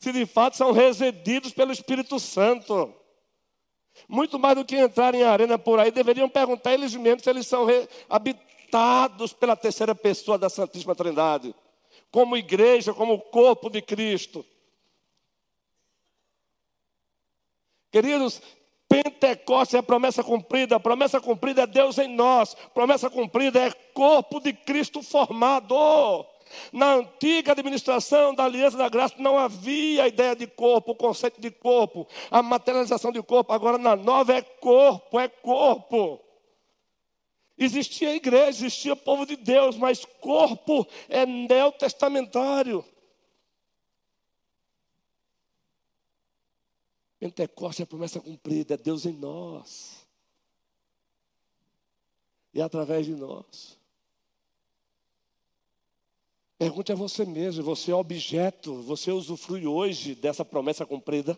[0.00, 3.01] Se de fato são resididos pelo Espírito Santo.
[4.08, 7.46] Muito mais do que entrar em arena por aí, deveriam perguntar eles mesmos se eles
[7.46, 7.66] são
[8.08, 11.54] habitados pela terceira pessoa da Santíssima Trindade,
[12.10, 14.44] como igreja, como corpo de Cristo.
[17.90, 18.40] Queridos,
[18.88, 23.70] Pentecostes é a promessa cumprida, a promessa cumprida é Deus em nós, promessa cumprida é
[23.70, 25.74] corpo de Cristo formado.
[26.72, 31.40] Na antiga administração da aliança da graça não havia a ideia de corpo, o conceito
[31.40, 33.52] de corpo, a materialização de corpo.
[33.52, 36.20] Agora na nova é corpo, é corpo.
[37.56, 42.84] Existia igreja, existia povo de Deus, mas corpo é neotestamentário.
[47.20, 50.04] Pentecostes é a promessa cumprida, é Deus em nós.
[52.52, 53.78] E é através de nós.
[56.62, 61.36] Pergunte a você mesmo: você é objeto, você usufrui hoje dessa promessa cumprida?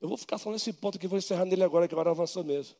[0.00, 2.74] Eu vou ficar só nesse ponto que vou encerrar nele agora, que agora avançou mesmo.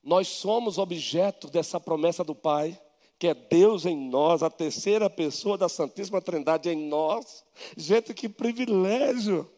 [0.00, 2.80] Nós somos objeto dessa promessa do Pai,
[3.18, 7.44] que é Deus em nós, a terceira pessoa da Santíssima Trindade em nós.
[7.76, 9.50] Gente, que privilégio!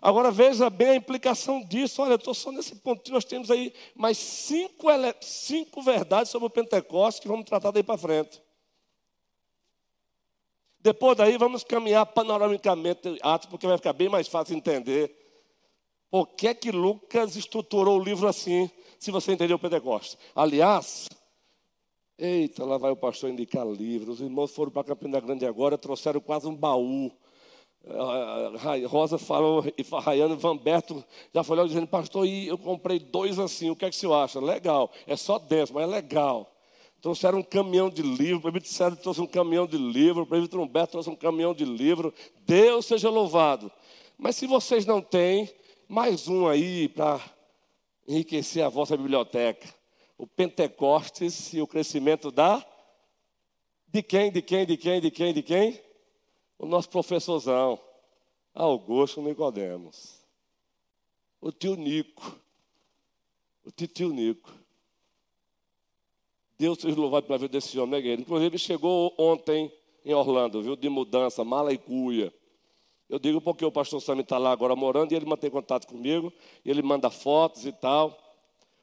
[0.00, 2.00] Agora veja bem a implicação disso.
[2.00, 3.10] Olha, eu estou só nesse ponto.
[3.10, 4.86] Nós temos aí mais cinco,
[5.20, 8.40] cinco verdades sobre o Pentecostes que vamos tratar daí para frente.
[10.82, 15.16] Depois daí vamos caminhar panoramicamente Atos, porque vai ficar bem mais fácil entender.
[16.10, 18.68] Por que é que Lucas estruturou o livro assim,
[18.98, 20.18] se você entendeu o Pentecostes?
[20.34, 21.08] Aliás,
[22.18, 24.16] eita, lá vai o pastor indicar livros.
[24.16, 27.10] Os irmãos foram para Campina Grande agora, trouxeram quase um baú.
[28.88, 31.04] Rosa falou, e Rayane Vanberto
[31.34, 34.40] já falou dizendo, pastor, eu comprei dois assim, o que é que senhor acha?
[34.40, 36.51] Legal, é só denso, mas é legal.
[37.02, 40.56] Trouxeram um caminhão de livro, o prefeito Sérgio trouxe um caminhão de livro, o prefeito
[40.60, 42.14] Humberto trouxe um caminhão de livro.
[42.46, 43.72] Deus seja louvado.
[44.16, 45.52] Mas se vocês não têm,
[45.88, 47.20] mais um aí para
[48.06, 49.68] enriquecer a vossa biblioteca.
[50.16, 52.64] O Pentecostes e o crescimento da.
[53.88, 55.82] De quem, de quem, de quem, de quem, de quem?
[56.56, 57.80] O nosso professorzão,
[58.54, 60.20] Augusto Nicodemos.
[61.40, 62.40] O tio Nico.
[63.64, 64.61] O tio Nico.
[66.62, 68.22] Deus seja louvado pela vida desse homem, né, guerreiro?
[68.22, 69.68] Inclusive, chegou ontem
[70.04, 72.32] em Orlando, viu, de mudança, mala e cuia.
[73.10, 76.32] Eu digo porque o pastor Sami está lá agora morando e ele mantém contato comigo,
[76.64, 78.16] ele manda fotos e tal.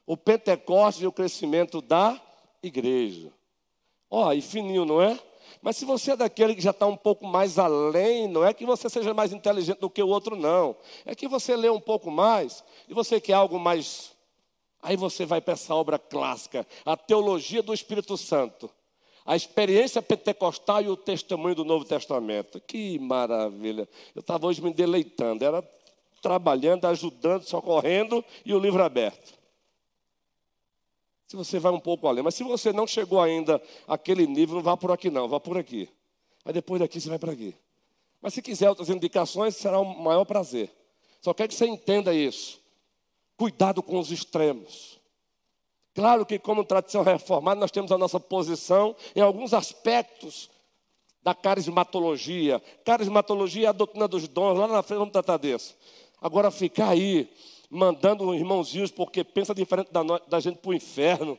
[0.06, 2.20] O Pentecostes e o crescimento da
[2.62, 3.32] igreja.
[4.10, 5.18] Ó, oh, e fininho, não é?
[5.62, 8.66] Mas se você é daquele que já está um pouco mais além, não é que
[8.66, 10.76] você seja mais inteligente do que o outro, não.
[11.06, 14.14] É que você lê um pouco mais e você quer algo mais
[14.82, 18.70] Aí você vai para essa obra clássica, a teologia do Espírito Santo,
[19.26, 22.60] a experiência pentecostal e o testemunho do Novo Testamento.
[22.60, 23.88] Que maravilha!
[24.14, 25.62] Eu estava hoje me deleitando, era
[26.22, 29.38] trabalhando, ajudando, socorrendo e o livro aberto.
[31.26, 34.62] Se você vai um pouco além, mas se você não chegou ainda àquele nível, não
[34.62, 35.88] vá por aqui não, vá por aqui.
[36.44, 37.54] Aí depois daqui você vai para aqui.
[38.20, 40.70] Mas se quiser outras indicações, será um maior prazer.
[41.20, 42.59] Só quero que você entenda isso.
[43.40, 45.00] Cuidado com os extremos.
[45.94, 50.50] Claro que, como tradição reformada, nós temos a nossa posição em alguns aspectos
[51.22, 52.60] da carismatologia.
[52.84, 55.74] Carismatologia é a doutrina dos dons, lá na frente vamos tratar disso.
[56.20, 57.32] Agora, ficar aí
[57.70, 61.38] mandando irmãozinhos porque pensa diferente da, da gente para o inferno.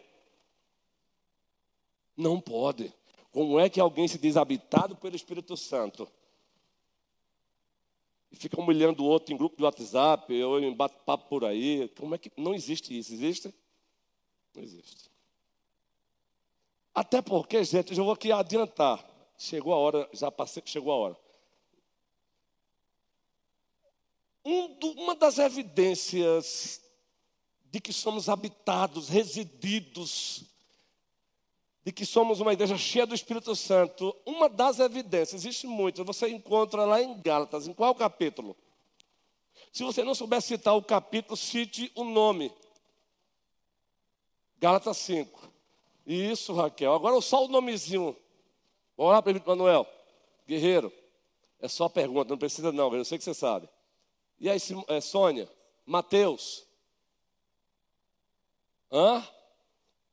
[2.17, 2.91] Não pode.
[3.31, 6.07] Como é que alguém se diz habitado pelo Espírito Santo
[8.31, 11.89] e fica humilhando o outro em grupo de WhatsApp ou em bate-papo por aí.
[11.97, 12.31] Como é que.
[12.37, 13.53] Não existe isso, existe?
[14.55, 15.11] Não existe.
[16.93, 19.05] Até porque, gente, eu vou aqui adiantar.
[19.37, 21.17] Chegou a hora, já passei, chegou a hora.
[24.45, 26.81] Um do, uma das evidências
[27.65, 30.43] de que somos habitados, resididos
[31.83, 36.29] de que somos uma igreja cheia do Espírito Santo, uma das evidências, existe muitas, você
[36.29, 38.55] encontra lá em Gálatas, em qual capítulo?
[39.71, 42.53] Se você não souber citar o capítulo, cite o nome.
[44.59, 45.49] Gálatas 5.
[46.05, 46.93] Isso, Raquel.
[46.93, 48.15] Agora só o nomezinho.
[48.97, 49.87] Vamos lá, prefeito Manuel.
[50.47, 50.91] Guerreiro.
[51.59, 53.69] É só pergunta, não precisa não, eu sei que você sabe.
[54.39, 55.49] E aí, é, Sônia?
[55.85, 56.65] Mateus?
[58.91, 59.25] Hã?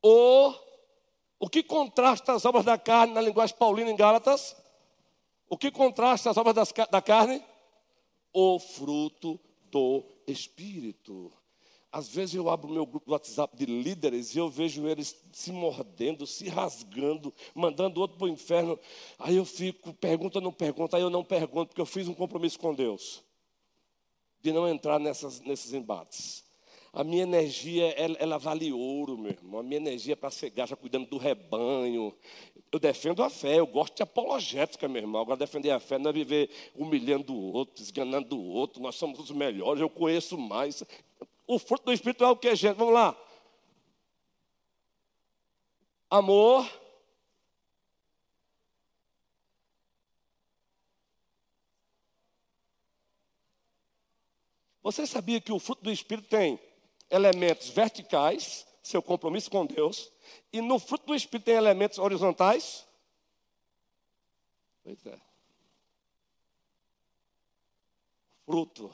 [0.03, 0.55] O
[1.39, 4.57] o que contrasta as obras da carne na linguagem paulina em Gálatas?
[5.49, 7.43] O que contrasta as obras das, da carne?
[8.32, 9.39] O fruto
[9.70, 11.32] do Espírito.
[11.91, 15.51] Às vezes eu abro meu grupo do WhatsApp de líderes e eu vejo eles se
[15.51, 18.78] mordendo, se rasgando, mandando outro para o inferno.
[19.18, 22.59] Aí eu fico, pergunta, não pergunta, aí eu não pergunto, porque eu fiz um compromisso
[22.59, 23.22] com Deus
[24.41, 26.45] de não entrar nessas, nesses embates.
[26.93, 29.61] A minha energia, ela, ela vale ouro, meu irmão.
[29.61, 32.14] A minha energia é para ser gasta cuidando do rebanho.
[32.72, 35.20] Eu defendo a fé, eu gosto de apologética, meu irmão.
[35.20, 38.82] Agora, defender a fé não é viver humilhando o outro, esganando o outro.
[38.82, 40.82] Nós somos os melhores, eu conheço mais.
[41.47, 42.76] O fruto do Espírito é o que, gente?
[42.76, 43.16] Vamos lá.
[46.11, 46.66] Amor.
[54.82, 56.59] Você sabia que o fruto do Espírito tem
[57.11, 60.11] elementos verticais, seu compromisso com Deus,
[60.53, 62.87] e no fruto do Espírito tem elementos horizontais?
[64.83, 65.19] Pois é.
[68.45, 68.91] Fruto.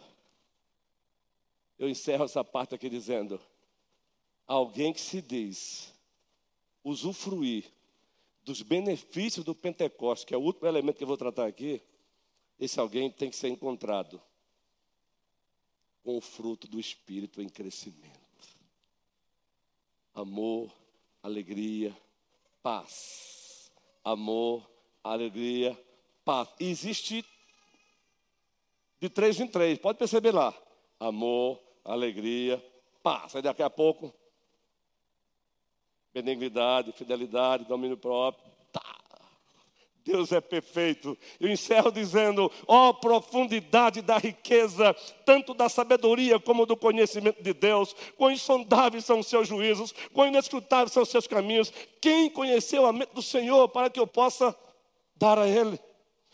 [1.78, 3.40] Eu encerro essa parte aqui dizendo:
[4.46, 5.92] alguém que se diz
[6.82, 7.72] usufruir
[8.42, 11.82] dos benefícios do Pentecostes, que é o último elemento que eu vou tratar aqui,
[12.58, 14.20] esse alguém tem que ser encontrado
[16.04, 18.20] com o fruto do Espírito em crescimento.
[20.14, 20.70] Amor,
[21.22, 21.96] alegria,
[22.62, 23.72] paz.
[24.04, 24.70] Amor,
[25.02, 25.76] alegria,
[26.24, 26.48] paz.
[26.60, 27.24] E existe
[29.00, 30.54] De três em três, pode perceber lá.
[30.98, 32.64] Amor, alegria,
[33.02, 33.36] paz.
[33.36, 34.14] Aí daqui a pouco,
[36.12, 38.53] benignidade, fidelidade, domínio próprio.
[40.04, 41.16] Deus é perfeito.
[41.40, 44.94] Eu encerro dizendo: ó oh, profundidade da riqueza,
[45.24, 47.96] tanto da sabedoria como do conhecimento de Deus.
[48.16, 51.72] Quão insondáveis são os seus juízos, quão inescrutáveis são os seus caminhos.
[52.00, 54.54] Quem conheceu a mente do Senhor para que eu possa
[55.16, 55.78] dar a Ele?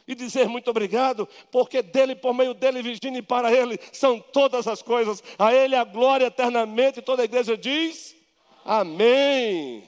[0.09, 4.67] E dizer muito obrigado, porque dele, por meio dele, Virgínia e para ele são todas
[4.67, 5.23] as coisas.
[5.39, 7.01] A ele a glória eternamente.
[7.01, 8.17] Toda a igreja diz:
[8.65, 9.85] Amém.